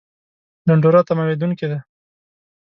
ډنډوره 0.67 1.01
تمامېدونکې 1.09 1.55
ده 1.71 1.79